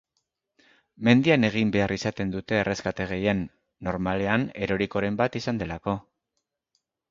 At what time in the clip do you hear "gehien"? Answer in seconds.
3.13-3.45